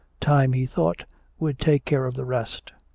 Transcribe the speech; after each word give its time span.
Time, 0.19 0.53
he 0.53 0.65
thought, 0.65 1.03
would 1.37 1.59
take 1.59 1.85
care 1.85 2.05
of 2.07 2.15
the 2.15 2.25
rest. 2.25 2.73